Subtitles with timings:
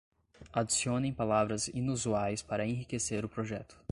[0.51, 3.79] Adicionem palavras inusuais para enriquecer o projeto